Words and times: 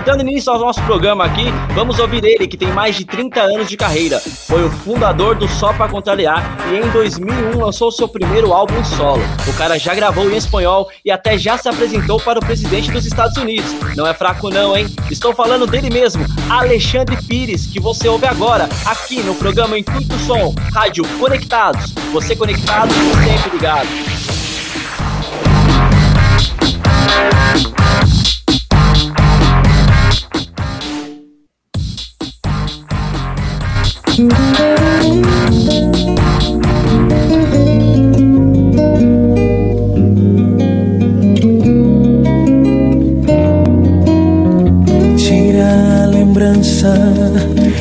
E 0.01 0.03
dando 0.03 0.23
início 0.23 0.51
ao 0.51 0.59
nosso 0.59 0.83
programa 0.85 1.27
aqui, 1.27 1.45
vamos 1.75 1.99
ouvir 1.99 2.25
ele, 2.25 2.49
que 2.49 2.57
tem 2.57 2.73
mais 2.73 2.97
de 2.97 3.05
30 3.05 3.39
anos 3.39 3.69
de 3.69 3.77
carreira. 3.77 4.19
Foi 4.19 4.65
o 4.65 4.71
fundador 4.71 5.35
do 5.35 5.47
Só 5.47 5.75
Pra 5.75 5.91
Contrariar 5.91 6.57
e 6.73 6.79
em 6.79 6.89
2001 6.89 7.59
lançou 7.59 7.93
seu 7.93 8.09
primeiro 8.09 8.51
álbum 8.51 8.83
solo. 8.83 9.23
O 9.47 9.53
cara 9.59 9.79
já 9.79 9.95
gravou 9.95 10.31
em 10.31 10.37
espanhol 10.37 10.89
e 11.05 11.11
até 11.11 11.37
já 11.37 11.59
se 11.59 11.69
apresentou 11.69 12.19
para 12.19 12.39
o 12.39 12.43
presidente 12.43 12.91
dos 12.91 13.05
Estados 13.05 13.37
Unidos. 13.37 13.71
Não 13.95 14.07
é 14.07 14.15
fraco 14.15 14.49
não, 14.49 14.75
hein? 14.75 14.87
Estou 15.11 15.35
falando 15.35 15.67
dele 15.67 15.91
mesmo, 15.91 16.25
Alexandre 16.49 17.19
Pires, 17.23 17.67
que 17.67 17.79
você 17.79 18.09
ouve 18.09 18.25
agora, 18.25 18.71
aqui 18.87 19.23
no 19.23 19.35
programa 19.35 19.79
Intuito 19.79 20.19
Som, 20.21 20.55
Rádio 20.73 21.05
Conectados. 21.19 21.93
Você 22.11 22.35
conectado, 22.35 22.91
sempre 23.23 23.51
ligado. 23.51 23.89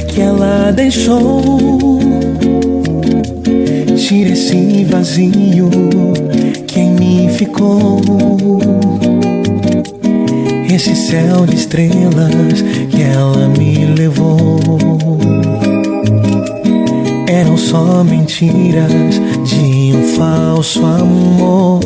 Que 0.08 0.22
ela 0.22 0.72
deixou. 0.72 2.00
Tira 3.96 4.32
esse 4.32 4.86
vazio 4.86 5.70
que 6.68 6.80
em 6.80 6.92
mim 6.92 7.30
ficou. 7.30 8.02
Esse 10.74 10.96
céu 10.96 11.46
de 11.46 11.56
estrelas 11.56 12.62
que 12.90 13.02
ela 13.02 13.50
me 13.58 13.86
levou 13.96 14.60
eram 17.28 17.58
só 17.58 18.04
mentiras 18.04 18.92
de 19.46 19.94
um 19.96 20.04
falso 20.16 20.86
amor. 20.86 21.80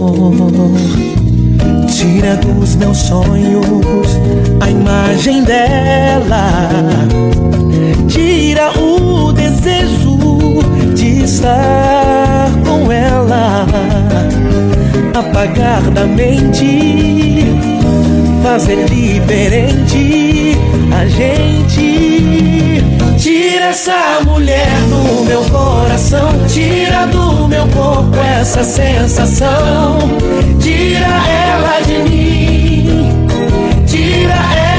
Tira 1.88 2.36
dos 2.38 2.76
meus 2.76 2.98
sonhos 2.98 4.08
a 4.60 4.70
imagem 4.70 5.44
dela. 5.44 6.48
Tira 8.08 8.72
o 8.80 9.32
desejo 9.34 10.60
de 10.96 11.24
estar 11.24 12.50
com 12.66 12.92
ela. 12.92 13.66
Apagar 15.14 15.82
da 15.92 16.06
mente, 16.06 17.46
fazer 18.42 18.86
diferente 18.86 20.58
a 20.92 21.06
gente. 21.06 22.73
Essa 23.74 24.22
mulher 24.24 24.70
do 24.88 25.24
meu 25.24 25.42
coração, 25.46 26.30
tira 26.48 27.08
do 27.08 27.48
meu 27.48 27.68
corpo 27.70 28.16
essa 28.40 28.64
sensação, 28.64 29.98
tira 30.62 31.08
ela 31.08 31.80
de 31.82 31.98
mim, 32.08 33.28
tira 33.88 34.36
ela 34.56 34.73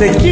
fazer 0.00 0.12
diferente 0.12 0.29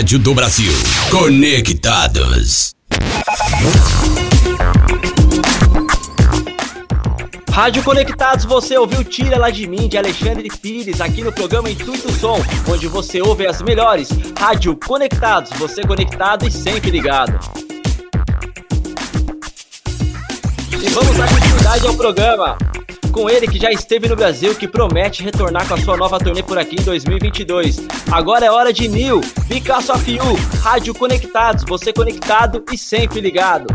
rádio 0.00 0.18
do 0.18 0.34
Brasil. 0.34 0.72
Conectados. 1.10 2.74
Rádio 7.50 7.82
Conectados, 7.82 8.46
você 8.46 8.78
ouviu 8.78 9.04
Tira 9.04 9.36
Lá 9.36 9.50
de 9.50 9.66
Mim, 9.66 9.88
de 9.88 9.98
Alexandre 9.98 10.48
Pires, 10.48 11.02
aqui 11.02 11.22
no 11.22 11.30
programa 11.30 11.68
Intuito 11.68 12.10
Som, 12.12 12.42
onde 12.66 12.88
você 12.88 13.20
ouve 13.20 13.46
as 13.46 13.60
melhores. 13.60 14.08
Rádio 14.38 14.74
Conectados, 14.74 15.50
você 15.58 15.82
conectado 15.82 16.48
e 16.48 16.50
sempre 16.50 16.90
ligado. 16.90 17.38
E 20.82 20.88
vamos 20.88 21.14
dar 21.14 21.28
continuidade 21.28 21.86
ao 21.86 21.94
programa. 21.94 22.56
Com 23.12 23.28
ele 23.28 23.48
que 23.48 23.58
já 23.58 23.70
esteve 23.70 24.08
no 24.08 24.14
Brasil, 24.14 24.54
que 24.54 24.68
promete 24.68 25.22
retornar 25.22 25.66
com 25.66 25.74
a 25.74 25.78
sua 25.78 25.96
nova 25.96 26.18
turnê 26.18 26.42
por 26.42 26.58
aqui 26.58 26.76
em 26.80 26.84
2022. 26.84 27.80
Agora 28.10 28.46
é 28.46 28.50
hora 28.50 28.72
de 28.72 28.88
New, 28.88 29.20
Picasso 29.48 29.92
You, 30.06 30.22
Rádio 30.62 30.94
Conectados, 30.94 31.64
você 31.66 31.92
conectado 31.92 32.64
e 32.72 32.78
sempre 32.78 33.20
ligado. 33.20 33.66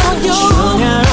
On 0.00 0.24
you, 0.24 1.03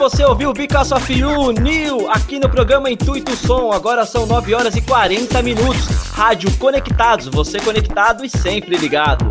você 0.00 0.24
ouviu 0.24 0.50
Picasso 0.54 0.94
of 0.94 1.12
You, 1.12 1.52
New, 1.52 2.10
aqui 2.10 2.38
no 2.38 2.48
programa 2.48 2.90
Intuito 2.90 3.36
Som. 3.36 3.70
Agora 3.70 4.06
são 4.06 4.24
9 4.24 4.54
horas 4.54 4.74
e 4.74 4.80
40 4.80 5.42
minutos. 5.42 5.88
Rádio 6.14 6.50
Conectados, 6.56 7.26
você 7.26 7.60
conectado 7.60 8.24
e 8.24 8.30
sempre 8.30 8.78
ligado. 8.78 9.30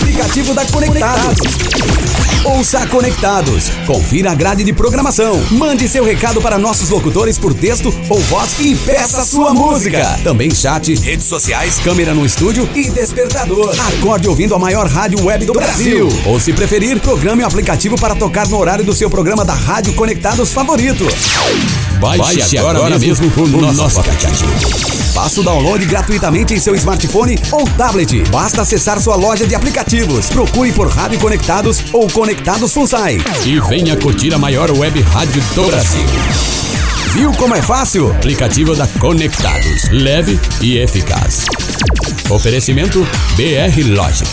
Aplicativo 0.00 0.54
da 0.54 0.64
Conectados. 0.64 1.81
Ouça 2.44 2.84
Conectados. 2.88 3.70
Confira 3.86 4.32
a 4.32 4.34
grade 4.34 4.64
de 4.64 4.72
programação. 4.72 5.40
Mande 5.52 5.88
seu 5.88 6.04
recado 6.04 6.42
para 6.42 6.58
nossos 6.58 6.90
locutores 6.90 7.38
por 7.38 7.54
texto 7.54 7.94
ou 8.08 8.18
voz 8.18 8.58
e 8.58 8.74
peça 8.74 9.24
sua 9.24 9.54
música. 9.54 10.18
Também 10.24 10.52
chat, 10.52 10.92
redes 10.96 11.26
sociais, 11.26 11.78
câmera 11.78 12.12
no 12.12 12.26
estúdio 12.26 12.68
e 12.74 12.90
despertador. 12.90 13.72
Acorde 13.80 14.28
ouvindo 14.28 14.56
a 14.56 14.58
maior 14.58 14.88
rádio 14.88 15.24
web 15.24 15.46
do 15.46 15.52
Brasil. 15.52 16.08
Ou 16.26 16.40
se 16.40 16.52
preferir, 16.52 16.98
programe 16.98 17.44
o 17.44 17.46
aplicativo 17.46 17.96
para 17.96 18.16
tocar 18.16 18.48
no 18.48 18.58
horário 18.58 18.84
do 18.84 18.92
seu 18.92 19.08
programa 19.08 19.44
da 19.44 19.54
Rádio 19.54 19.94
Conectados 19.94 20.52
favorito. 20.52 21.06
Baixe, 22.00 22.58
agora, 22.58 22.98
mesmo 22.98 23.32
o 23.36 23.72
nosso 23.72 24.00
aplicativo. 24.00 24.91
Faça 25.12 25.40
o 25.40 25.44
download 25.44 25.84
gratuitamente 25.84 26.54
em 26.54 26.58
seu 26.58 26.74
smartphone 26.74 27.38
ou 27.52 27.64
tablet. 27.76 28.22
Basta 28.30 28.62
acessar 28.62 28.98
sua 28.98 29.14
loja 29.14 29.46
de 29.46 29.54
aplicativos. 29.54 30.30
Procure 30.30 30.72
por 30.72 30.88
Rádio 30.88 31.20
Conectados 31.20 31.84
ou 31.92 32.10
Conectados 32.10 32.72
FUNSAI. 32.72 33.18
E 33.44 33.60
venha 33.60 33.94
curtir 33.96 34.32
a 34.32 34.38
maior 34.38 34.70
web 34.70 35.00
rádio 35.02 35.42
do 35.54 35.66
Brasil. 35.66 36.06
Viu 37.12 37.30
como 37.34 37.54
é 37.54 37.60
fácil? 37.60 38.10
Aplicativo 38.10 38.74
da 38.74 38.86
Conectados. 38.98 39.90
Leve 39.90 40.40
e 40.62 40.78
eficaz. 40.78 41.44
Oferecimento 42.30 43.06
BR 43.36 43.94
Logic. 43.94 44.28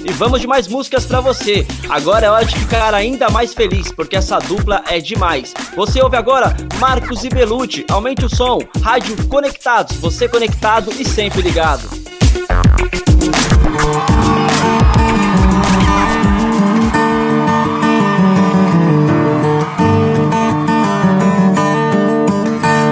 E 0.04 0.12
vamos 0.14 0.42
de 0.42 0.48
mais 0.48 0.68
músicas 0.68 1.06
para 1.06 1.22
você. 1.22 1.66
Agora 1.90 2.26
é 2.26 2.30
hora 2.30 2.46
de 2.46 2.58
ficar 2.58 2.94
ainda 2.94 3.30
mais 3.30 3.54
feliz, 3.54 3.92
porque 3.92 4.16
essa 4.16 4.40
dupla 4.40 4.84
é 4.88 5.00
demais. 5.00 5.54
Você 5.76 6.02
ouve 6.02 6.18
agora 6.18 6.56
Marcos 6.80 7.24
e 7.24 7.30
Belucci. 7.30 7.86
Aumente 7.90 8.26
o 8.26 8.30
som. 8.30 8.60
Rádio 8.82 9.16
Conectados. 9.28 9.98
Você 9.98 10.28
conectado 10.28 10.92
e 11.00 11.06
sempre 11.06 11.42
ligado. 11.42 11.88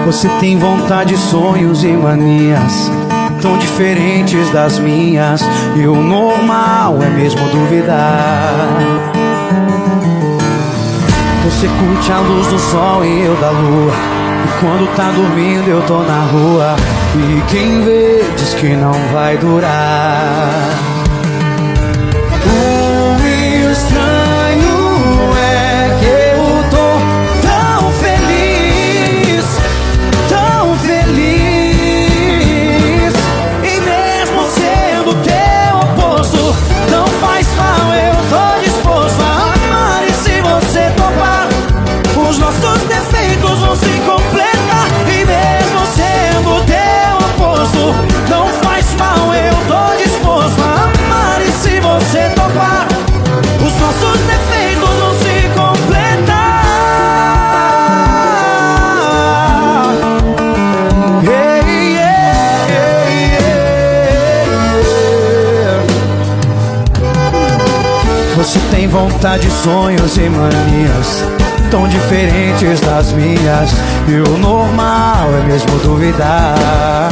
Você 0.10 0.28
tem 0.39 0.58
vontade, 0.58 1.16
sonhos 1.16 1.84
e 1.84 1.89
manias 1.89 2.89
tão 3.44 3.56
diferentes 3.60 4.50
das 4.50 4.80
minhas. 4.80 5.39
E 5.75 5.86
o 5.86 6.01
normal 6.01 6.98
é 7.04 7.10
mesmo 7.12 7.48
duvidar. 7.50 8.58
Você 11.46 11.68
curte 11.68 12.12
a 12.12 12.20
luz 12.22 12.48
do 12.48 12.58
sol 12.58 13.06
e 13.06 13.22
eu 13.22 13.36
da 13.36 13.51
lua. 13.51 13.94
E 14.46 14.60
quando 14.60 14.96
tá 14.96 15.12
dormindo 15.12 15.70
eu 15.70 15.86
tô 15.86 16.01
na 16.01 16.22
rua. 16.24 16.75
E 17.16 17.42
quem 17.51 17.84
vê 17.84 18.24
diz 18.36 18.56
que 18.56 18.70
não 18.70 18.94
vai 19.13 19.38
durar. 19.38 20.88
Sonhos 69.63 70.18
e 70.18 70.30
manias 70.30 71.24
tão 71.70 71.88
diferentes 71.88 72.80
das 72.82 73.12
minhas. 73.12 73.72
E 74.08 74.30
o 74.30 74.38
normal 74.38 75.30
é 75.42 75.48
mesmo 75.48 75.78
duvidar. 75.80 77.10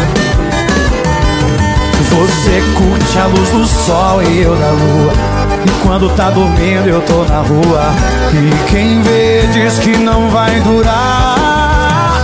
Você 2.09 2.61
curte 2.75 3.19
a 3.19 3.25
luz 3.27 3.49
do 3.49 3.65
sol 3.67 4.23
e 4.23 4.41
eu 4.41 4.55
da 4.55 4.71
lua. 4.71 5.13
E 5.65 5.83
quando 5.83 6.09
tá 6.15 6.29
dormindo 6.29 6.87
eu 6.87 7.01
tô 7.01 7.23
na 7.25 7.41
rua. 7.41 7.93
E 8.33 8.71
quem 8.71 9.01
vê 9.01 9.45
diz 9.53 9.79
que 9.79 9.97
não 9.97 10.29
vai 10.29 10.59
durar. 10.61 12.23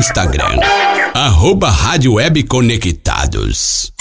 Instagram. 0.00 0.58
Arroba 1.12 1.68
Rádio 1.68 2.14
Web 2.14 2.44
Conectados. 2.44 3.92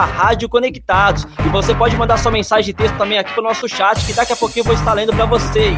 Rádio 0.00 0.48
Conectados. 0.48 1.26
E 1.44 1.48
você 1.48 1.74
pode 1.74 1.96
mandar 1.96 2.16
sua 2.18 2.32
mensagem 2.32 2.66
de 2.66 2.72
texto 2.72 2.96
também 2.96 3.18
aqui 3.18 3.32
pro 3.32 3.42
nosso 3.42 3.68
chat, 3.68 4.04
que 4.04 4.12
daqui 4.12 4.32
a 4.32 4.36
pouquinho 4.36 4.62
eu 4.62 4.66
vou 4.66 4.74
estar 4.74 4.92
lendo 4.92 5.12
para 5.12 5.26
vocês. 5.26 5.76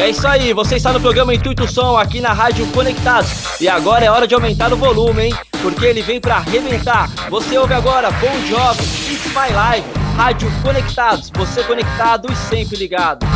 E 0.00 0.02
é 0.02 0.08
isso 0.08 0.26
aí, 0.26 0.54
você 0.54 0.76
está 0.76 0.94
no 0.94 0.98
programa 0.98 1.34
Intuito 1.34 1.70
Som 1.70 1.98
aqui 1.98 2.22
na 2.22 2.32
Rádio 2.32 2.66
Conectados. 2.68 3.60
E 3.60 3.68
agora 3.68 4.02
é 4.02 4.10
hora 4.10 4.26
de 4.26 4.34
aumentar 4.34 4.72
o 4.72 4.76
volume, 4.78 5.24
hein? 5.24 5.34
Porque 5.60 5.84
ele 5.84 6.00
vem 6.00 6.18
para 6.18 6.36
arrebentar. 6.36 7.10
Você 7.28 7.58
ouve 7.58 7.74
agora 7.74 8.10
Bom 8.12 8.40
Job, 8.48 8.80
It's 8.80 9.26
My 9.26 9.54
Live, 9.54 9.86
Rádio 10.16 10.50
Conectados. 10.62 11.30
Você 11.34 11.62
conectado 11.64 12.32
e 12.32 12.34
sempre 12.34 12.78
ligado. 12.78 13.26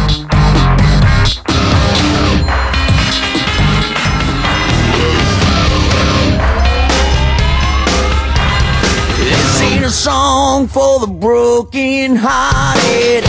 This 9.18 9.61
ain't 9.61 9.85
a 9.85 9.90
song 9.90 10.66
for 10.66 11.00
the 11.00 11.12
broken 11.12 12.16
hearted. 12.16 13.25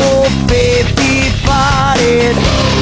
hope 0.00 0.50
if 0.50 0.86
he 0.98 1.28
fought 1.44 1.98
it. 2.00 2.79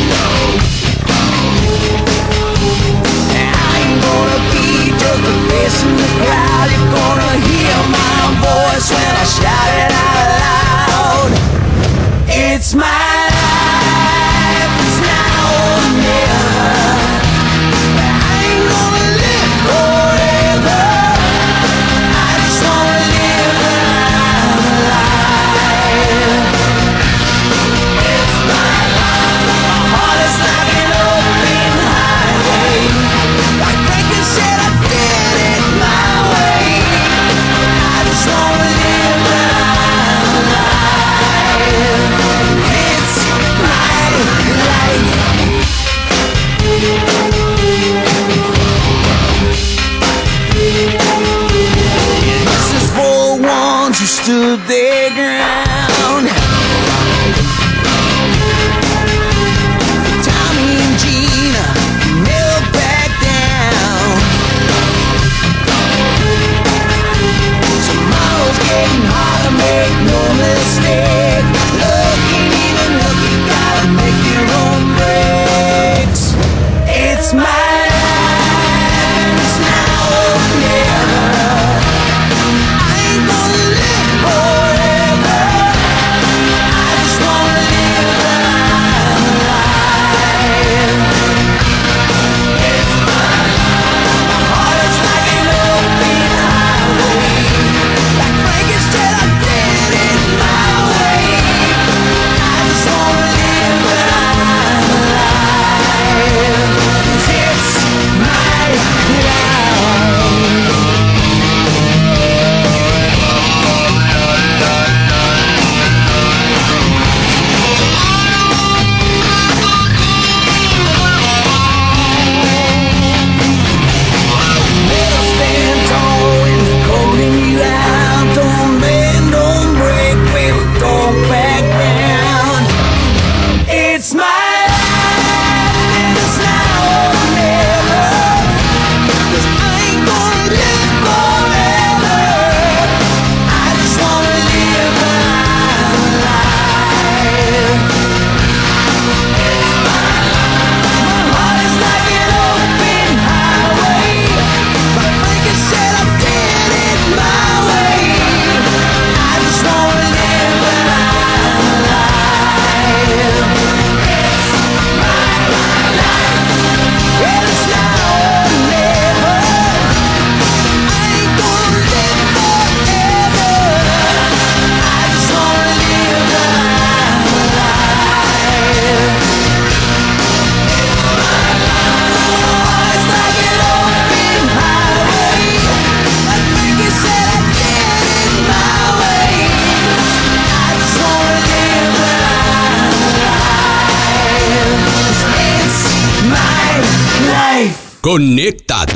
Conectados. 198.08 198.94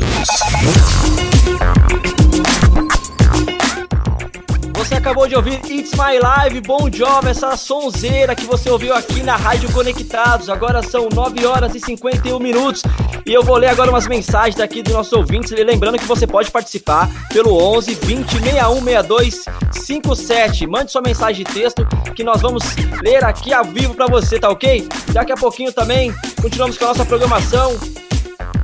Você 4.73 4.95
acabou 4.95 5.27
de 5.27 5.35
ouvir 5.35 5.61
It's 5.69 5.91
My 5.91 6.17
Live, 6.19 6.61
Bom 6.61 6.89
Job, 6.89 7.27
essa 7.27 7.55
sonzeira 7.55 8.33
que 8.33 8.43
você 8.45 8.71
ouviu 8.71 8.91
aqui 8.95 9.21
na 9.21 9.35
Rádio 9.35 9.71
Conectados. 9.71 10.49
Agora 10.49 10.81
são 10.81 11.09
9 11.13 11.45
horas 11.45 11.75
e 11.75 11.79
51 11.79 12.39
minutos 12.39 12.81
e 13.23 13.31
eu 13.31 13.43
vou 13.43 13.55
ler 13.55 13.67
agora 13.67 13.91
umas 13.91 14.07
mensagens 14.07 14.55
daqui 14.55 14.81
dos 14.81 14.93
nossos 14.93 15.13
ouvintes. 15.13 15.51
Lembrando 15.51 15.99
que 15.99 16.05
você 16.05 16.25
pode 16.25 16.49
participar 16.49 17.07
pelo 17.31 17.55
11 17.55 17.93
20 17.93 18.31
61 18.31 18.83
62 18.83 19.45
57. 19.73 20.65
Mande 20.65 20.91
sua 20.91 21.03
mensagem 21.03 21.45
de 21.45 21.53
texto 21.53 21.85
que 22.15 22.23
nós 22.23 22.41
vamos 22.41 22.63
ler 23.03 23.23
aqui 23.23 23.53
ao 23.53 23.65
vivo 23.65 23.93
para 23.93 24.07
você, 24.07 24.39
tá 24.39 24.49
ok? 24.49 24.87
Daqui 25.09 25.31
a 25.31 25.37
pouquinho 25.37 25.71
também 25.71 26.11
continuamos 26.41 26.79
com 26.79 26.85
a 26.85 26.87
nossa 26.87 27.05
programação. 27.05 27.77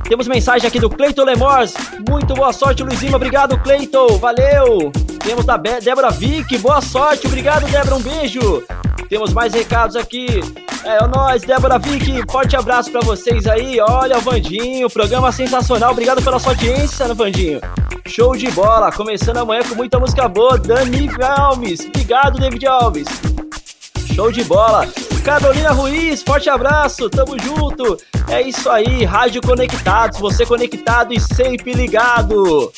Temos 0.08 0.26
mensagem 0.26 0.66
aqui 0.66 0.80
do 0.80 0.90
Cleiton 0.90 1.24
Lemors. 1.24 1.74
Muito 2.08 2.34
boa 2.34 2.52
sorte, 2.52 2.82
Luizinho. 2.82 3.14
Obrigado, 3.14 3.56
Cleiton. 3.58 4.18
Valeu. 4.18 4.90
Temos 5.24 5.44
da 5.44 5.56
Be 5.56 5.80
Débora 5.80 6.10
Vick. 6.10 6.58
Boa 6.58 6.80
sorte. 6.80 7.26
Obrigado, 7.26 7.70
Débora. 7.70 7.96
Um 7.96 8.02
beijo. 8.02 8.62
Temos 9.08 9.32
mais 9.32 9.52
recados 9.54 9.96
aqui. 9.96 10.26
É, 10.84 10.96
é 10.96 11.06
nós, 11.06 11.42
Débora 11.42 11.78
Vick. 11.78 12.22
Forte 12.30 12.56
abraço 12.56 12.90
para 12.90 13.02
vocês 13.02 13.46
aí. 13.46 13.78
Olha, 13.80 14.18
o 14.18 14.20
Vandinho. 14.20 14.90
Programa 14.90 15.30
sensacional. 15.30 15.92
Obrigado 15.92 16.22
pela 16.22 16.38
sua 16.38 16.52
audiência, 16.52 17.06
né, 17.06 17.14
Vandinho. 17.14 17.60
Show 18.06 18.34
de 18.34 18.50
bola. 18.50 18.90
Começando 18.90 19.36
amanhã 19.36 19.62
com 19.68 19.74
muita 19.74 19.98
música 19.98 20.28
boa. 20.28 20.58
Dani 20.58 21.08
Alves. 21.22 21.86
Obrigado, 21.86 22.38
David 22.40 22.66
Alves. 22.66 23.06
Show 24.20 24.30
de 24.30 24.44
bola. 24.44 24.86
Carolina 25.24 25.70
Ruiz, 25.70 26.22
forte 26.22 26.50
abraço, 26.50 27.08
tamo 27.08 27.40
junto. 27.40 27.96
É 28.28 28.42
isso 28.42 28.68
aí, 28.68 29.02
Rádio 29.02 29.40
Conectados, 29.40 30.20
você 30.20 30.44
conectado 30.44 31.14
e 31.14 31.18
sempre 31.18 31.72
ligado. 31.72 32.70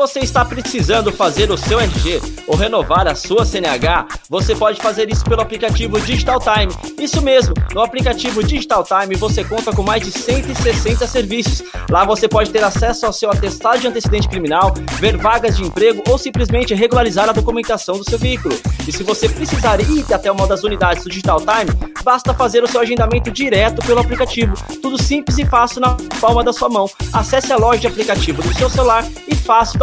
Você 0.00 0.20
está 0.20 0.46
precisando 0.46 1.12
fazer 1.12 1.50
o 1.50 1.58
seu 1.58 1.78
RG 1.78 2.22
ou 2.46 2.56
renovar 2.56 3.06
a 3.06 3.14
sua 3.14 3.44
CNH, 3.44 4.08
você 4.30 4.56
pode 4.56 4.80
fazer 4.80 5.10
isso 5.12 5.22
pelo 5.22 5.42
aplicativo 5.42 6.00
Digital 6.00 6.40
Time. 6.40 6.72
Isso 6.98 7.20
mesmo, 7.20 7.52
no 7.74 7.82
aplicativo 7.82 8.42
Digital 8.42 8.82
Time 8.82 9.14
você 9.14 9.44
conta 9.44 9.72
com 9.72 9.82
mais 9.82 10.02
de 10.02 10.10
160 10.10 11.06
serviços. 11.06 11.62
Lá 11.90 12.06
você 12.06 12.26
pode 12.26 12.50
ter 12.50 12.64
acesso 12.64 13.04
ao 13.04 13.12
seu 13.12 13.30
atestado 13.30 13.78
de 13.78 13.88
antecedente 13.88 14.26
criminal, 14.26 14.72
ver 14.98 15.18
vagas 15.18 15.58
de 15.58 15.64
emprego 15.64 16.02
ou 16.08 16.16
simplesmente 16.16 16.74
regularizar 16.74 17.28
a 17.28 17.32
documentação 17.32 17.98
do 17.98 18.08
seu 18.08 18.18
veículo. 18.18 18.58
E 18.88 18.92
se 18.92 19.02
você 19.02 19.28
precisar 19.28 19.80
ir 19.82 20.06
até 20.14 20.32
uma 20.32 20.46
das 20.46 20.64
unidades 20.64 21.04
do 21.04 21.10
Digital 21.10 21.40
Time, 21.40 21.92
basta 22.02 22.32
fazer 22.32 22.64
o 22.64 22.66
seu 22.66 22.80
agendamento 22.80 23.30
direto 23.30 23.84
pelo 23.84 24.00
aplicativo. 24.00 24.54
Tudo 24.80 25.00
simples 25.00 25.36
e 25.36 25.44
fácil 25.44 25.82
na 25.82 25.94
palma 26.18 26.42
da 26.42 26.54
sua 26.54 26.70
mão. 26.70 26.88
Acesse 27.12 27.52
a 27.52 27.58
loja 27.58 27.80
de 27.80 27.86
aplicativo 27.86 28.42
do 28.42 28.54
seu 28.54 28.70
celular 28.70 29.04
e 29.28 29.34
faça 29.34 29.76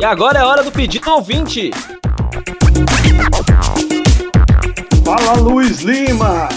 E 0.00 0.04
agora 0.04 0.40
é 0.40 0.44
hora 0.44 0.62
do 0.62 0.70
pedido 0.70 1.10
ouvinte. 1.10 1.70
Fala 5.04 5.40
Luiz 5.40 5.80
Lima! 5.80 6.48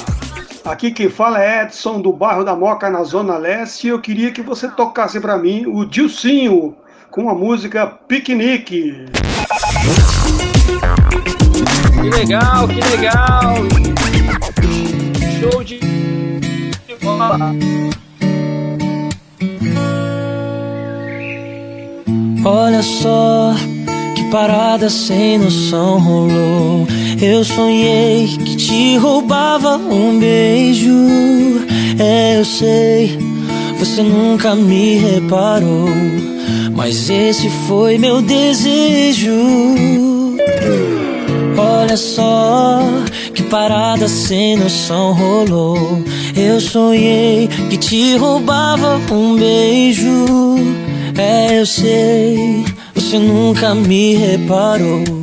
Aqui 0.64 0.92
quem 0.92 1.10
fala 1.10 1.44
é 1.44 1.64
Edson 1.64 2.00
do 2.00 2.14
bairro 2.14 2.44
da 2.44 2.56
Moca, 2.56 2.90
na 2.90 3.04
Zona 3.04 3.36
Leste, 3.36 3.88
e 3.88 3.90
eu 3.90 4.00
queria 4.00 4.32
que 4.32 4.44
você 4.44 4.68
tocasse 4.70 5.20
para 5.20 5.38
mim 5.38 5.66
o 5.66 5.84
Dilcinho 5.84 6.76
com 7.10 7.30
a 7.30 7.34
música 7.34 7.88
Piquenique. 7.88 9.06
Que 12.02 12.10
legal, 12.10 12.68
que 12.68 12.80
legal! 12.96 13.56
Show 15.40 15.64
de 15.64 15.80
bola! 17.02 17.54
Olha 22.46 22.84
só 22.84 23.54
que 24.16 24.24
parada 24.30 24.90
sem 24.90 25.40
noção 25.40 26.00
rolou. 26.00 26.88
Eu 27.22 27.44
sonhei 27.44 28.36
que 28.44 28.56
te 28.56 28.98
roubava 28.98 29.78
um 29.78 30.18
beijo. 30.18 30.92
É, 32.00 32.40
eu 32.40 32.44
sei, 32.44 33.16
você 33.78 34.02
nunca 34.02 34.56
me 34.56 34.96
reparou. 34.96 35.88
Mas 36.76 37.12
esse 37.12 37.48
foi 37.68 38.00
meu 38.00 38.24
desejo. 38.24 39.36
Olha 41.56 41.96
só 41.96 42.82
que 43.36 43.44
parada 43.44 44.08
sem 44.08 44.58
noção 44.58 45.14
rolou. 45.14 46.04
Eu 46.36 46.60
sonhei 46.60 47.48
que 47.70 47.78
te 47.78 48.18
roubava 48.18 49.00
um 49.12 49.36
beijo. 49.36 50.26
É, 51.16 51.60
eu 51.60 51.68
sei, 51.68 52.66
você 52.96 53.20
nunca 53.20 53.76
me 53.76 54.16
reparou. 54.16 55.21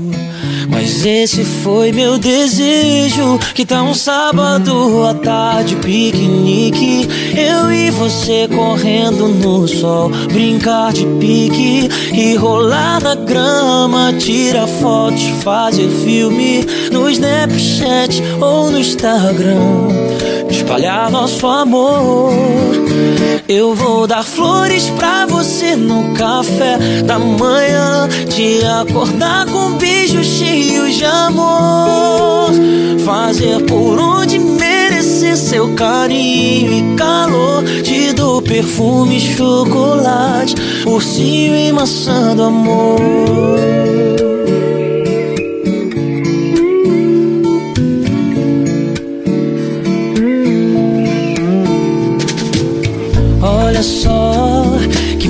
Mas 0.69 1.05
esse 1.05 1.45
foi 1.45 1.93
meu 1.93 2.19
desejo. 2.19 3.39
Que 3.55 3.65
tá 3.65 3.83
um 3.83 3.95
sábado 3.95 5.05
à 5.05 5.15
tarde, 5.15 5.77
piquenique. 5.77 7.09
Eu 7.37 7.73
e 7.73 7.91
você 7.91 8.47
correndo 8.49 9.29
no 9.29 9.67
sol. 9.67 10.11
Brincar 10.33 10.93
de 10.93 11.07
pique 11.19 11.89
e 12.13 12.37
rolar 12.37 13.03
na 13.03 13.15
grama. 13.15 14.13
Tirar 14.13 14.67
fotos, 14.67 15.23
fazer 15.43 15.89
filme 15.89 16.65
no 16.93 17.09
Snapchat 17.09 18.23
ou 18.41 18.71
no 18.71 18.79
Instagram. 18.79 19.89
Espalhar 20.51 21.11
nosso 21.11 21.47
amor. 21.47 22.33
Eu 23.49 23.75
vou 23.75 24.07
dar 24.07 24.23
flores 24.23 24.91
pra 24.91 25.27
você 25.27 25.75
no 25.75 26.13
café 26.15 26.79
da 27.05 27.19
manhã. 27.19 28.09
Te 28.29 28.65
acordar 28.65 29.47
com 29.47 29.73
beijos 29.73 30.27
cheios 30.27 30.97
de 30.97 31.05
amor. 31.05 32.51
Fazer 33.05 33.65
por 33.65 33.99
onde 33.99 34.39
merecer 34.39 35.37
seu 35.37 35.75
carinho 35.75 36.73
e 36.73 36.97
calor. 36.97 37.65
Te 37.83 38.13
dou 38.13 38.43
perfume, 38.43 39.21
chocolate, 39.21 40.55
ursinho 40.87 41.57
e 41.57 41.73
maçã 41.73 42.37
do 42.37 42.43
amor. 42.43 44.18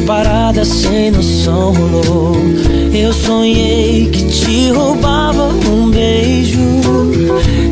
Parada 0.09 0.64
sem 0.64 1.11
noção 1.11 1.75
rolou. 1.75 2.35
Eu 2.94 3.12
sonhei 3.12 4.09
que 4.11 4.23
te 4.25 4.71
roubava 4.71 5.51
um 5.71 5.90
beijo. 5.90 6.59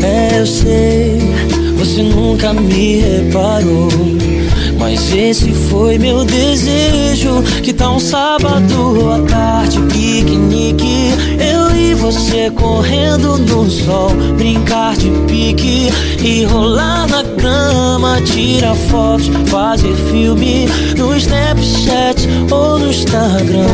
É, 0.02 0.38
eu 0.38 0.46
sei, 0.46 1.18
você 1.78 2.02
nunca 2.02 2.52
me 2.52 2.98
reparou. 2.98 3.88
Mas 4.78 5.14
esse 5.14 5.50
foi 5.50 5.96
meu 5.96 6.26
desejo. 6.26 7.42
Que 7.62 7.72
tá 7.72 7.90
um 7.90 7.98
sábado 7.98 9.10
à 9.10 9.20
tarde, 9.22 9.80
piquenique. 9.90 11.12
Eu 11.40 11.55
você 11.96 12.50
correndo 12.50 13.38
no 13.38 13.70
sol. 13.70 14.10
Brincar 14.36 14.96
de 14.96 15.10
pique 15.26 15.88
e 16.22 16.44
rolar 16.44 17.06
na 17.08 17.22
grama. 17.22 18.20
Tirar 18.22 18.74
fotos, 18.74 19.30
fazer 19.46 19.94
filme 20.10 20.66
no 20.96 21.16
Snapchat 21.16 22.28
ou 22.50 22.78
no 22.78 22.90
Instagram. 22.90 23.66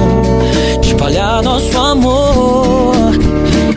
Espalhar 0.83 1.43
nosso 1.43 1.77
amor. 1.79 3.13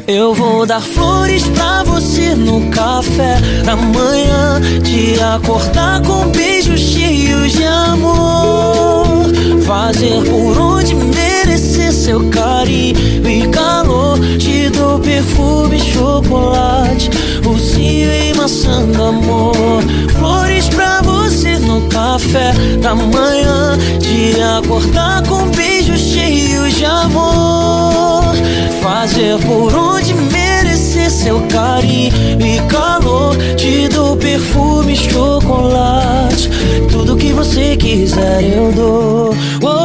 Eu 0.07 0.33
vou 0.35 0.65
dar 0.65 0.81
flores 0.81 1.47
pra 1.47 1.83
você 1.83 2.35
no 2.35 2.69
café 2.69 3.37
da 3.63 3.75
manhã. 3.75 4.61
Te 4.83 5.19
acordar 5.21 6.01
com 6.01 6.27
beijos 6.29 6.79
cheios 6.79 7.51
de 7.53 7.63
amor. 7.63 9.25
Fazer 9.65 10.23
por 10.29 10.57
onde 10.59 10.93
merecer 10.93 11.91
seu 12.05 12.29
carinho 12.29 13.27
e 13.27 13.47
calor. 13.47 14.19
Te 14.37 14.69
dou 14.69 14.99
perfume, 14.99 15.79
chocolate, 15.79 17.09
ursinho 17.43 18.13
e 18.13 18.33
maçã 18.35 18.85
do 18.85 19.03
amor. 19.03 19.81
Flores 20.19 20.69
pra 20.69 21.01
você 21.01 21.57
no 21.57 21.81
café 21.89 22.53
da 22.79 22.93
manhã. 22.93 23.75
Te 23.99 24.39
acordar 24.39 25.23
com 25.27 25.47
beijos 25.49 25.99
cheios 25.99 26.75
de 26.75 26.85
amor. 26.85 28.35
Fazer 28.83 29.39
por 29.39 29.73
onde 29.73 30.13
merecer 30.31 31.09
seu 31.09 31.41
carinho 31.47 32.13
e 32.39 32.59
calor. 32.69 33.35
Te 33.57 33.87
dou 33.87 34.15
perfume 34.15 34.95
chocolate. 34.95 36.51
Tudo 36.91 37.17
que 37.17 37.33
você 37.33 37.75
quiser 37.75 38.43
eu 38.43 38.71
dou. 38.73 39.35
Oh, 39.63 39.84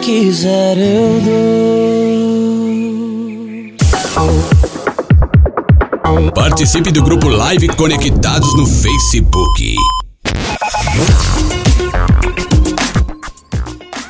quiser 0.00 0.76
eu 0.78 1.20
dou. 1.20 2.32
Participe 6.34 6.90
do 6.92 7.02
grupo 7.02 7.28
Live 7.28 7.68
Conectados 7.68 8.56
no 8.56 8.66
Facebook. 8.66 9.76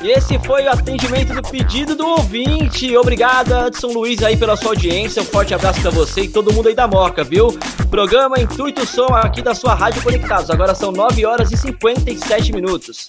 E 0.01 0.11
esse 0.11 0.37
foi 0.39 0.65
o 0.65 0.69
atendimento 0.69 1.33
do 1.33 1.41
pedido 1.41 1.95
do 1.95 2.05
ouvinte. 2.05 2.95
Obrigado, 2.97 3.67
Edson 3.67 3.87
Luiz, 3.87 4.21
aí 4.21 4.35
pela 4.35 4.57
sua 4.57 4.71
audiência. 4.71 5.21
Um 5.21 5.25
forte 5.25 5.53
abraço 5.53 5.79
pra 5.81 5.91
você 5.91 6.23
e 6.23 6.27
todo 6.27 6.51
mundo 6.53 6.67
aí 6.67 6.75
da 6.75 6.87
Moca, 6.87 7.23
viu? 7.23 7.57
Programa 7.89 8.39
Intuito 8.39 8.85
Som 8.85 9.07
aqui 9.13 9.41
da 9.41 9.55
sua 9.55 9.73
Rádio 9.73 10.01
Conectados. 10.01 10.49
Agora 10.49 10.75
são 10.75 10.91
9 10.91 11.25
horas 11.25 11.51
e 11.51 11.57
57 11.57 12.51
minutos. 12.51 13.07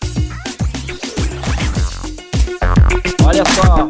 Olha 3.24 3.44
só. 3.46 3.88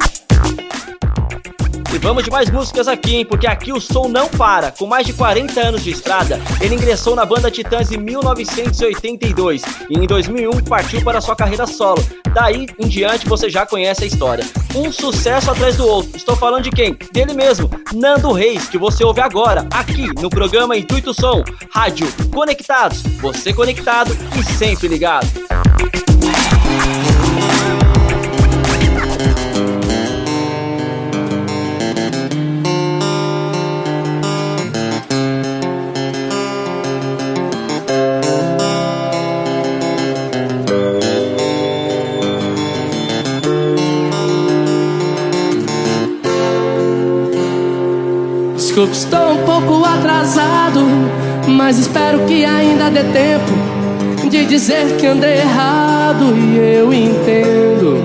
E 1.95 1.99
vamos 1.99 2.25
de 2.25 2.31
mais 2.31 2.51
músicas 2.51 2.89
aqui, 2.89 3.15
hein? 3.15 3.25
Porque 3.25 3.47
aqui 3.47 3.73
o 3.73 3.81
som 3.81 4.09
não 4.09 4.29
para. 4.29 4.73
Com 4.73 4.85
mais 4.85 5.07
de 5.07 5.13
40 5.13 5.61
anos 5.61 5.85
de 5.85 5.91
estrada, 5.91 6.41
ele 6.61 6.75
ingressou 6.75 7.15
na 7.15 7.25
banda 7.25 7.53
Titãs 7.53 7.93
em 7.93 7.99
1982 7.99 9.63
e 9.89 9.97
em 9.97 10.05
2001 10.05 10.65
partiu 10.65 11.01
para 11.03 11.21
sua 11.21 11.37
carreira 11.37 11.69
solo. 11.69 12.05
Daí 12.35 12.67
em 12.81 12.89
diante 12.89 13.29
você 13.29 13.49
já 13.49 13.65
conhece 13.65 14.03
a 14.03 14.07
história. 14.09 14.45
Um 14.75 14.91
sucesso 14.91 15.53
atrás 15.53 15.77
do 15.77 15.87
outro. 15.87 16.17
Estou 16.17 16.35
falando 16.35 16.65
de 16.65 16.71
quem? 16.71 16.99
Dele 17.13 17.33
mesmo, 17.33 17.71
Nando 17.93 18.33
Reis, 18.33 18.69
que 18.69 18.77
você 18.77 19.05
ouve 19.05 19.21
agora, 19.21 19.65
aqui 19.73 20.09
no 20.21 20.29
programa 20.29 20.77
Intuito 20.77 21.15
Som, 21.15 21.45
Rádio 21.73 22.09
Conectados. 22.33 23.03
Você 23.21 23.53
conectado 23.53 24.11
e 24.37 24.43
sempre 24.43 24.89
ligado. 24.89 25.29
Desculpe, 48.75 48.97
estou 48.97 49.31
um 49.31 49.45
pouco 49.45 49.85
atrasado, 49.85 50.85
mas 51.47 51.79
espero 51.79 52.19
que 52.27 52.45
ainda 52.45 52.91
dê 52.91 53.05
tempo 53.05 54.29
de 54.29 54.45
dizer 54.47 54.97
que 54.97 55.07
andei 55.07 55.35
errado 55.35 56.35
e 56.37 56.59
eu 56.59 56.93
entendo. 56.93 58.05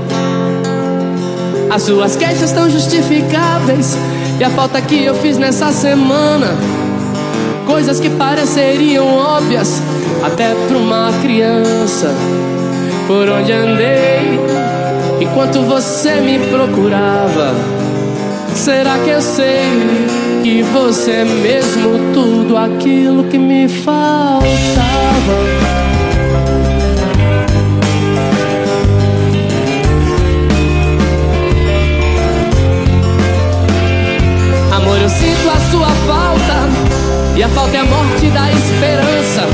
As 1.72 1.82
suas 1.82 2.16
queixas 2.16 2.52
estão 2.52 2.70
justificáveis 2.70 3.98
e 4.40 4.44
a 4.44 4.52
falta 4.52 4.80
que 4.80 5.04
eu 5.04 5.16
fiz 5.16 5.40
nessa 5.40 5.72
semana, 5.72 6.56
coisas 7.66 8.00
que 8.00 8.12
pareceriam 8.12 9.08
óbvias 9.08 9.82
até 10.22 10.54
para 10.68 10.78
uma 10.78 11.12
criança. 11.24 12.14
Por 13.08 13.28
onde 13.28 13.52
andei 13.52 14.40
enquanto 15.20 15.64
você 15.64 16.22
me 16.22 16.38
procurava? 16.38 17.79
Será 18.54 18.98
que 19.00 19.10
eu 19.10 19.22
sei 19.22 19.62
que 20.44 20.62
você 20.64 21.12
é 21.12 21.26
mesmo 21.26 22.14
tudo 22.14 22.58
aquilo 22.58 23.24
que 23.26 23.38
me 23.38 23.68
faltava? 23.68 24.50
Amor, 34.76 34.98
eu 35.00 35.10
sinto 35.10 35.50
a 35.50 35.72
sua 35.72 35.90
falta 36.08 36.70
e 37.36 37.44
a 37.44 37.50
falta 37.50 37.78
é 37.78 37.80
a 37.80 37.86
morte 37.86 38.28
da 38.28 38.52
esperança. 38.52 39.48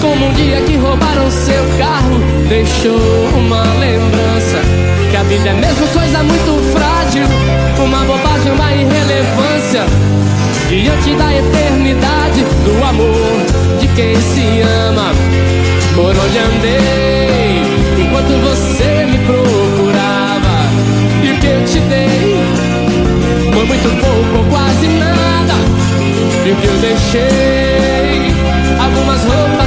Como 0.00 0.26
um 0.26 0.32
dia 0.32 0.60
que 0.62 0.76
roubaram 0.76 1.30
seu 1.30 1.64
carro, 1.78 2.18
deixou 2.48 2.98
uma 3.36 3.62
lembrança. 3.78 4.91
Que 5.12 5.18
a 5.18 5.22
vida 5.24 5.50
é 5.50 5.52
mesmo 5.52 5.86
coisa 5.88 6.22
muito 6.22 6.72
frágil, 6.72 7.24
uma 7.84 7.98
bobagem, 7.98 8.50
uma 8.50 8.72
irrelevância. 8.72 9.84
Diante 10.70 11.14
da 11.16 11.36
eternidade 11.36 12.42
do 12.64 12.82
amor 12.82 13.78
de 13.78 13.88
quem 13.88 14.16
se 14.16 14.62
ama. 14.88 15.12
Por 15.94 16.16
onde 16.16 16.38
andei, 16.38 17.60
enquanto 18.00 18.40
você 18.40 19.04
me 19.04 19.18
procurava. 19.18 20.64
E 21.22 21.32
o 21.32 21.36
que 21.40 21.46
eu 21.46 21.62
te 21.66 21.80
dei 21.90 22.40
foi 23.52 23.66
muito 23.66 23.90
pouco 24.00 24.38
ou 24.38 24.44
quase 24.50 24.88
nada. 24.88 25.56
E 26.46 26.52
o 26.52 26.56
que 26.56 26.66
eu 26.66 26.78
deixei, 26.78 28.32
algumas 28.82 29.22
roupas 29.24 29.61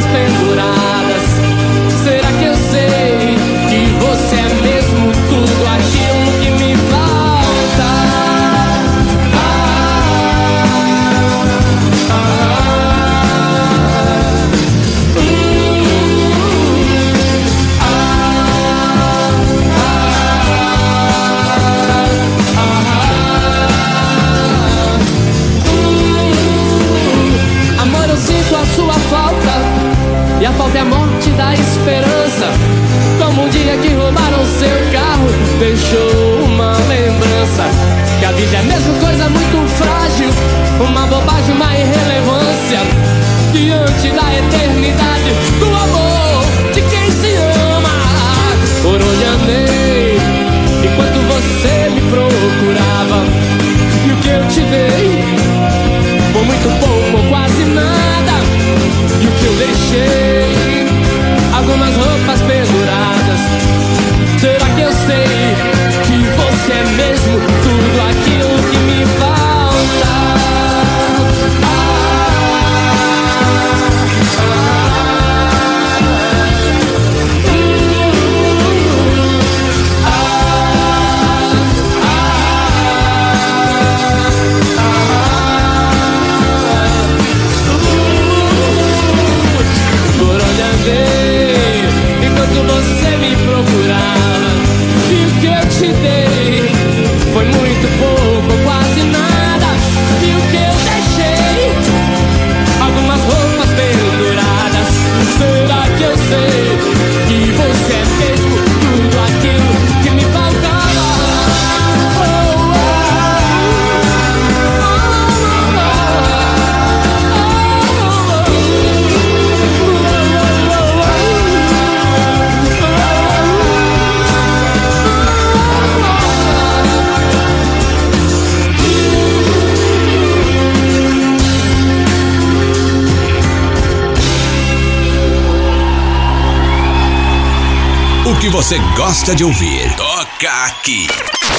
você 138.66 138.80
gosta 138.98 139.36
de 139.36 139.44
ouvir. 139.44 139.96
Toca 139.96 140.66
aqui. 140.66 141.06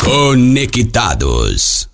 Conectados. 0.03 1.89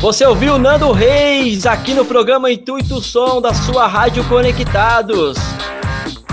Você, 0.00 0.24
ouviu 0.24 0.56
Nando 0.56 0.92
Reis 0.92 1.66
aqui 1.66 1.94
no 1.94 2.04
programa 2.04 2.48
Intuito 2.48 3.00
Som 3.00 3.42
da 3.42 3.52
sua 3.52 3.88
Rádio 3.88 4.22
Conectados. 4.28 5.36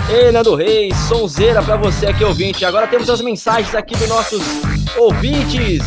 Ei, 0.08 0.30
Nando 0.30 0.54
Reis, 0.54 0.96
sonzeira 1.08 1.60
pra 1.60 1.74
você 1.74 2.06
aqui 2.06 2.22
ouvinte. 2.22 2.64
Agora 2.64 2.86
temos 2.86 3.10
as 3.10 3.20
mensagens 3.20 3.74
aqui 3.74 3.96
dos 3.96 4.08
nossos 4.08 4.42
ouvintes. 4.96 5.82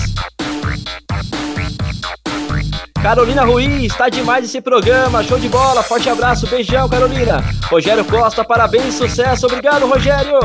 Carolina 3.08 3.46
Ruiz, 3.46 3.96
tá 3.96 4.10
demais 4.10 4.44
esse 4.44 4.60
programa, 4.60 5.24
show 5.24 5.40
de 5.40 5.48
bola, 5.48 5.82
forte 5.82 6.10
abraço, 6.10 6.46
beijão, 6.46 6.90
Carolina. 6.90 7.42
Rogério 7.72 8.04
Costa, 8.04 8.44
parabéns, 8.44 8.96
sucesso, 8.96 9.46
obrigado, 9.46 9.88
Rogério. 9.88 10.38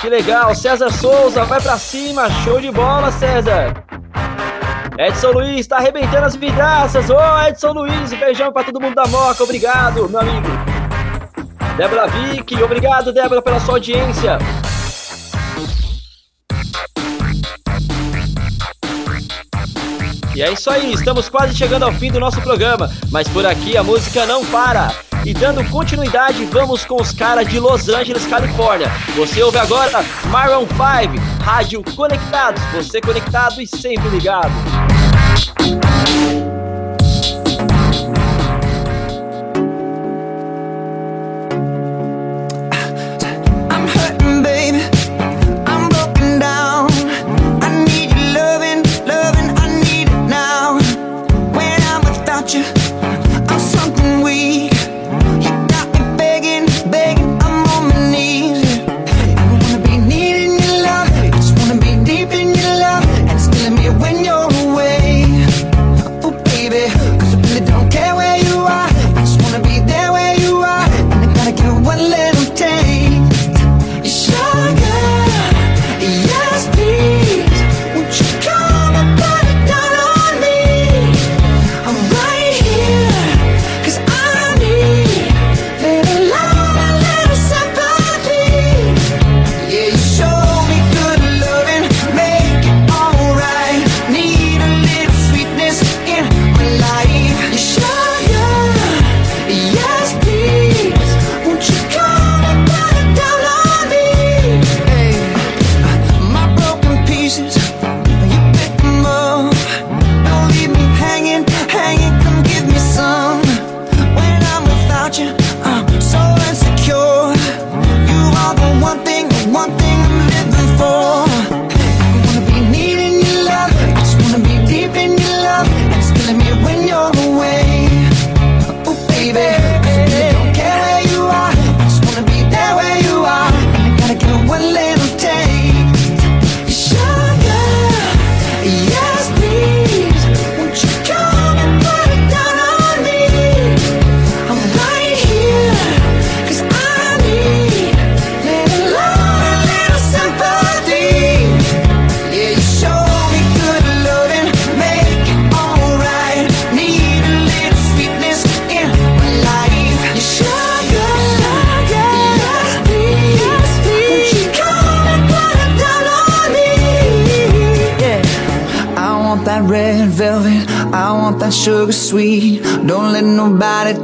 Que 0.00 0.08
legal, 0.08 0.54
César 0.54 0.90
Souza, 0.90 1.44
vai 1.44 1.60
pra 1.60 1.76
cima, 1.76 2.30
show 2.42 2.58
de 2.58 2.70
bola, 2.70 3.12
César. 3.12 3.84
Edson 4.98 5.30
Luiz, 5.32 5.66
tá 5.66 5.76
arrebentando 5.76 6.24
as 6.24 6.36
vidraças, 6.36 7.10
ô 7.10 7.16
oh, 7.18 7.46
Edson 7.46 7.72
Luiz, 7.72 8.14
beijão 8.14 8.50
pra 8.50 8.64
todo 8.64 8.80
mundo 8.80 8.94
da 8.94 9.06
Moca, 9.06 9.44
obrigado, 9.44 10.08
meu 10.08 10.20
amigo. 10.20 10.48
Débora 11.76 12.06
Vick, 12.06 12.62
obrigado, 12.62 13.12
Débora, 13.12 13.42
pela 13.42 13.60
sua 13.60 13.74
audiência. 13.74 14.38
E 20.38 20.42
é 20.42 20.52
isso 20.52 20.70
aí, 20.70 20.92
estamos 20.92 21.28
quase 21.28 21.52
chegando 21.52 21.82
ao 21.82 21.92
fim 21.92 22.12
do 22.12 22.20
nosso 22.20 22.40
programa, 22.40 22.88
mas 23.10 23.26
por 23.26 23.44
aqui 23.44 23.76
a 23.76 23.82
música 23.82 24.24
não 24.24 24.46
para. 24.46 24.94
E 25.24 25.34
dando 25.34 25.68
continuidade, 25.68 26.44
vamos 26.44 26.84
com 26.84 27.02
os 27.02 27.10
caras 27.10 27.48
de 27.48 27.58
Los 27.58 27.88
Angeles, 27.88 28.24
Califórnia. 28.24 28.86
Você 29.16 29.42
ouve 29.42 29.58
agora 29.58 30.04
Maroon 30.30 30.64
5, 30.64 31.42
Rádio 31.42 31.82
Conectados, 31.96 32.62
você 32.72 33.00
conectado 33.00 33.60
e 33.60 33.66
sempre 33.66 34.08
ligado. 34.10 34.52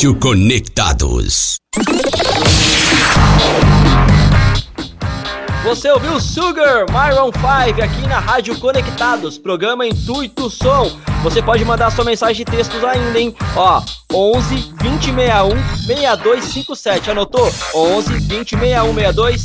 Rádio 0.00 0.14
Conectados. 0.14 1.56
Você 5.62 5.90
ouviu 5.90 6.18
Sugar, 6.18 6.86
Myron 6.88 7.30
5 7.30 7.82
aqui 7.82 8.08
na 8.08 8.18
Rádio 8.18 8.58
Conectados, 8.58 9.36
programa 9.36 9.86
Intuito 9.86 10.48
Som. 10.48 10.90
Você 11.22 11.42
pode 11.42 11.66
mandar 11.66 11.90
sua 11.90 12.06
mensagem 12.06 12.46
de 12.46 12.50
textos 12.50 12.82
ainda, 12.82 13.20
hein? 13.20 13.36
Ó, 13.54 13.82
11 14.10 14.72
2061 14.82 15.50
6257. 15.84 17.10
Anotou? 17.10 17.52
11 17.74 18.20
2061 18.20 18.94
62 18.94 19.44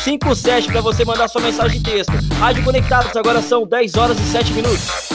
57 0.00 0.68
para 0.70 0.80
você 0.80 1.04
mandar 1.04 1.26
sua 1.26 1.40
mensagem 1.40 1.82
de 1.82 1.90
texto. 1.90 2.12
Rádio 2.38 2.62
Conectados, 2.62 3.16
agora 3.16 3.42
são 3.42 3.66
10 3.66 3.96
horas 3.96 4.16
e 4.16 4.30
7 4.30 4.52
minutos. 4.52 5.11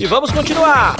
E 0.00 0.06
vamos 0.06 0.30
continuar! 0.30 0.96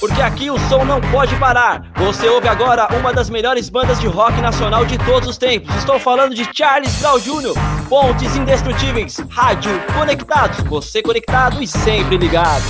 Porque 0.00 0.20
aqui 0.20 0.50
o 0.50 0.58
som 0.68 0.84
não 0.84 1.00
pode 1.00 1.32
parar. 1.36 1.92
Você 1.94 2.28
ouve 2.28 2.48
agora 2.48 2.88
uma 2.98 3.12
das 3.12 3.30
melhores 3.30 3.68
bandas 3.68 4.00
de 4.00 4.08
rock 4.08 4.40
nacional 4.40 4.84
de 4.84 4.98
todos 4.98 5.28
os 5.28 5.38
tempos. 5.38 5.72
Estou 5.76 6.00
falando 6.00 6.34
de 6.34 6.44
Charles 6.52 6.92
Brown 6.96 7.20
Jr., 7.20 7.54
Pontes 7.88 8.34
Indestrutíveis, 8.34 9.18
Rádio 9.30 9.70
Conectados. 9.96 10.58
Você 10.64 11.00
conectado 11.02 11.62
e 11.62 11.68
sempre 11.68 12.16
ligado. 12.16 12.64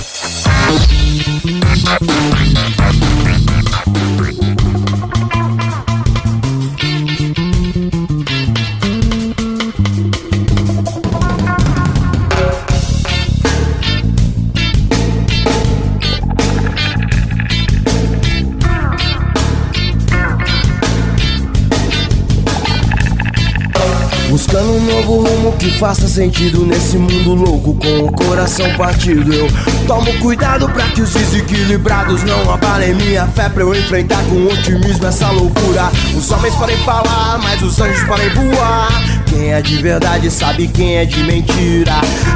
Que 25.63 25.71
faça 25.79 26.09
sentido 26.09 26.65
nesse 26.65 26.97
mundo 26.97 27.33
louco 27.33 27.73
com 27.75 27.99
o 27.99 28.11
coração 28.11 28.69
partido. 28.75 29.33
Eu 29.33 29.47
tomo 29.87 30.13
cuidado 30.19 30.67
pra 30.67 30.89
que 30.89 31.01
os 31.01 31.13
desequilibrados 31.13 32.21
não 32.23 32.51
abalem 32.51 32.93
minha 32.95 33.25
fé 33.27 33.47
pra 33.47 33.63
eu 33.63 33.73
enfrentar 33.73 34.21
com 34.25 34.45
otimismo 34.45 35.07
essa 35.07 35.31
loucura. 35.31 35.89
Os 36.17 36.29
homens 36.31 36.53
podem 36.55 36.75
falar, 36.79 37.39
mas 37.41 37.61
os 37.61 37.79
anjos 37.79 38.03
podem 38.03 38.29
voar. 38.31 39.22
Quem 39.33 39.51
é 39.51 39.61
de 39.63 39.77
verdade 39.77 40.29
sabe 40.29 40.67
quem 40.67 40.95
é 40.97 41.05
de 41.05 41.23
mentira. 41.23 41.93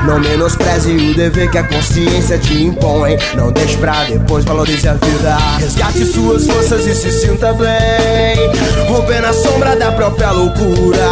Não 0.08 0.20
menospreze 0.20 0.92
o 0.92 1.14
dever 1.14 1.50
que 1.52 1.60
a 1.60 1.64
consciência 1.64 2.40
te 2.40 2.64
impõe. 2.64 3.16
Não 3.36 3.52
deixe 3.52 3.78
pra 3.78 4.04
depois, 4.06 4.44
valorize 4.44 4.88
a 4.88 4.96
vida. 4.96 5.38
Resgate 5.60 6.04
suas 6.06 6.48
forças 6.48 6.88
e 6.88 6.96
se 6.96 7.12
sinta 7.12 7.54
bem. 7.54 8.90
Romper 8.90 9.22
na 9.22 9.32
sombra 9.32 9.76
da 9.76 9.92
própria 9.92 10.32
loucura. 10.32 11.08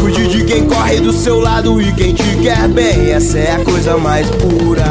Cuide 0.00 0.28
de 0.28 0.44
quem 0.44 0.64
corre 0.64 0.98
do 0.98 1.12
seu 1.12 1.38
lado 1.38 1.78
e 1.78 1.92
quem 1.92 2.14
te 2.14 2.36
quer 2.42 2.66
bem. 2.68 3.10
Essa 3.10 3.38
é 3.38 3.52
a 3.52 3.58
coisa 3.58 3.98
mais 3.98 4.26
pura. 4.30 4.86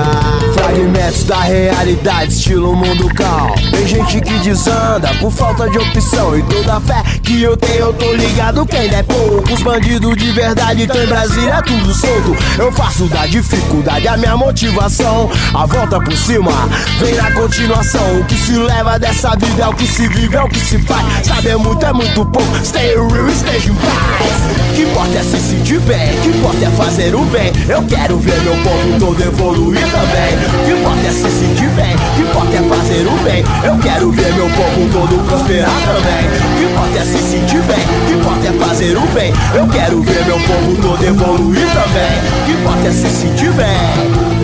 Da 1.08 1.40
realidade, 1.40 2.34
estilo 2.34 2.76
mundo 2.76 3.08
cal. 3.14 3.56
Tem 3.72 3.88
gente 3.88 4.20
que 4.20 4.34
desanda 4.40 5.08
por 5.22 5.32
falta 5.32 5.70
de 5.70 5.78
opção. 5.78 6.38
E 6.38 6.44
toda 6.44 6.82
fé 6.82 7.02
que 7.24 7.42
eu 7.42 7.56
tenho, 7.56 7.80
eu 7.80 7.94
tô 7.94 8.14
ligado 8.14 8.66
que 8.66 8.76
ainda 8.76 8.98
é 8.98 9.04
pouco. 9.04 9.54
Os 9.54 9.64
bandidos 9.64 10.18
de 10.18 10.32
verdade 10.32 10.84
estão 10.84 11.02
em 11.02 11.08
Brasília, 11.08 11.62
tudo 11.62 11.94
solto. 11.94 12.36
Eu 12.58 12.72
faço 12.74 13.06
da 13.06 13.26
dificuldade 13.26 14.06
a 14.06 14.18
minha 14.18 14.36
motivação. 14.36 15.30
A 15.54 15.66
volta 15.66 15.98
por 16.00 16.16
cima 16.16 16.52
vem 17.00 17.16
na 17.16 17.32
continuação. 17.32 18.20
O 18.20 18.26
que 18.26 18.36
se 18.36 18.54
leva 18.54 19.00
dessa 19.00 19.36
vida 19.38 19.64
é 19.64 19.68
o 19.68 19.74
que 19.74 19.88
se 19.88 20.08
vive, 20.10 20.36
é 20.36 20.44
o 20.44 20.50
que 20.50 20.60
se 20.60 20.78
faz. 20.80 21.26
Saber 21.26 21.58
muito 21.58 21.86
é 21.86 21.94
muito 21.94 22.26
pouco. 22.26 22.66
Stay 22.66 22.96
real, 22.96 23.30
esteja 23.30 23.70
em 23.70 23.76
paz. 23.76 24.76
Que 24.76 24.82
importa 24.84 25.18
é 25.18 25.24
se 25.24 25.40
sentir 25.40 25.80
bem, 25.80 26.16
que 26.22 26.30
importa 26.30 26.66
é 26.66 26.70
fazer 26.72 27.16
o 27.16 27.24
bem. 27.26 27.52
Eu 27.68 27.84
quero 27.84 28.18
ver 28.20 28.40
meu 28.42 28.56
povo 28.58 29.00
todo 29.00 29.22
evoluir 29.24 29.86
também. 29.90 30.66
Que 30.66 30.72
importa 30.80 30.97
é 31.06 31.12
se 31.12 31.30
sentir 31.30 31.70
bem, 31.70 31.96
que 32.16 32.22
importa 32.22 32.56
é 32.56 32.62
fazer 32.64 33.08
o 33.08 33.18
bem. 33.24 33.44
Eu 33.64 33.78
quero 33.78 34.12
ver 34.12 34.34
meu 34.34 34.50
povo 34.50 34.90
todo 34.92 35.28
prosperar 35.28 35.70
também. 35.86 36.58
Que 36.58 36.64
importa 36.64 37.00
é 37.00 37.06
se 37.06 37.18
sentir 37.18 37.62
bem, 37.64 37.86
que 38.08 38.14
importa 38.14 38.48
é 38.48 38.52
fazer 38.54 38.98
o 38.98 39.06
bem. 39.08 39.34
Eu 39.54 39.68
quero 39.68 40.02
ver 40.02 40.26
meu 40.26 40.40
povo 40.40 40.82
todo 40.82 41.04
evoluir 41.04 41.68
também. 41.68 42.46
Que 42.46 42.52
importa 42.52 42.88
é 42.88 42.92
se 42.92 43.10
sentir 43.10 43.52
bem. 43.52 44.38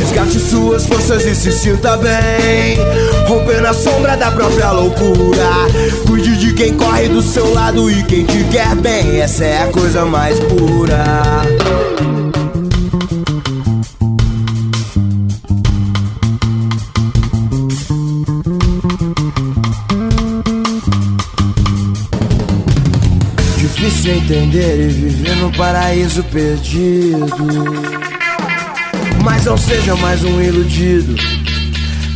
Resgate 0.00 0.38
suas 0.40 0.86
forças 0.86 1.24
e 1.24 1.34
se 1.34 1.52
sinta 1.52 1.96
bem. 1.96 2.78
Romper 3.26 3.60
na 3.60 3.72
sombra 3.72 4.16
da 4.16 4.30
própria 4.30 4.70
loucura. 4.72 5.50
Cuide 6.06 6.36
de 6.36 6.52
quem 6.54 6.74
corre 6.74 7.08
do 7.08 7.22
seu 7.22 7.52
lado 7.52 7.90
e 7.90 8.02
quem 8.04 8.24
te 8.24 8.44
quer 8.44 8.74
bem. 8.74 9.20
Essa 9.20 9.44
é 9.44 9.62
a 9.62 9.66
coisa 9.66 10.04
mais 10.04 10.38
pura. 10.40 11.02
Difícil 24.08 24.14
entender 24.14 24.80
e 24.80 24.88
viver 24.88 25.36
no 25.36 25.52
paraíso 25.52 26.24
perdido. 26.24 27.28
Mas 29.22 29.44
não 29.44 29.56
seja 29.56 29.94
mais 29.96 30.24
um 30.24 30.40
iludido. 30.40 31.14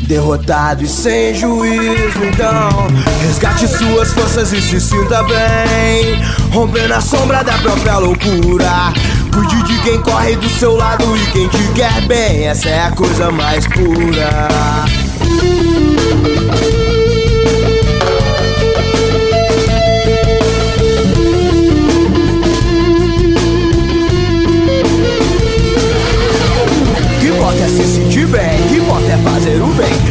Derrotado 0.04 0.82
e 0.84 0.88
sem 0.88 1.34
juízo, 1.34 2.24
então 2.24 2.86
resgate 3.20 3.68
suas 3.68 4.12
forças 4.12 4.52
e 4.52 4.62
se 4.62 4.80
sinta 4.80 5.22
bem. 5.24 6.18
Romper 6.50 6.88
na 6.88 7.00
sombra 7.00 7.42
da 7.42 7.58
própria 7.58 7.98
loucura. 7.98 8.92
Cuide 9.32 9.62
de 9.62 9.78
quem 9.82 10.00
corre 10.00 10.36
do 10.36 10.48
seu 10.48 10.74
lado 10.74 11.04
e 11.16 11.26
quem 11.32 11.48
te 11.48 11.72
quer 11.74 12.00
bem. 12.06 12.46
Essa 12.46 12.70
é 12.70 12.84
a 12.84 12.90
coisa 12.92 13.30
mais 13.30 13.66
pura. 13.66 14.48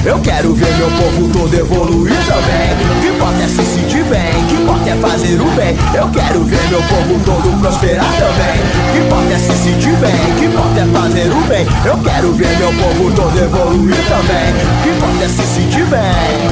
Eu 0.03 0.19
quero 0.19 0.53
ver 0.55 0.75
meu 0.77 0.89
povo 0.89 1.29
todo 1.31 1.53
evoluir 1.53 2.15
também. 2.25 2.75
Que 3.01 3.09
importa 3.09 3.43
é 3.43 3.47
se 3.47 3.63
sentir 3.63 4.03
bem, 4.05 4.33
que 4.47 4.55
importa 4.55 4.89
é 4.89 4.95
fazer 4.95 5.39
o 5.39 5.45
bem. 5.51 5.77
Eu 5.93 6.09
quero 6.09 6.43
ver 6.43 6.67
meu 6.69 6.81
povo 6.81 7.19
todo 7.23 7.55
prosperar 7.59 8.11
também. 8.13 8.59
Que 8.91 8.97
importa 8.97 9.31
é 9.31 9.37
se 9.37 9.53
sentir 9.53 9.95
bem, 9.97 10.11
que 10.39 10.45
importa 10.45 10.79
é 10.79 10.87
fazer 10.87 11.31
o 11.31 11.41
bem. 11.41 11.67
Eu 11.85 11.99
quero 11.99 12.33
ver 12.33 12.57
meu 12.57 12.73
povo 12.73 13.11
todo 13.15 13.37
evoluir 13.37 13.95
também. 14.09 14.55
Que 14.81 14.89
importa 14.89 15.23
é 15.23 15.27
se 15.27 15.43
sentir 15.43 15.85
bem. 15.85 16.49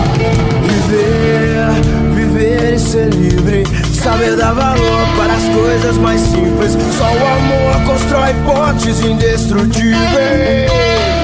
Viver, 0.69 1.71
viver 2.13 2.75
e 2.75 2.79
ser 2.79 3.09
livre. 3.15 3.63
Saber 3.91 4.35
dar 4.35 4.53
valor 4.53 5.07
para 5.17 5.33
as 5.33 5.49
coisas 5.49 5.97
mais 5.97 6.21
simples. 6.21 6.77
Só 6.95 7.05
o 7.05 7.07
amor 7.07 7.81
constrói 7.87 8.35
pontes 8.45 9.01
indestrutíveis. 9.01 11.18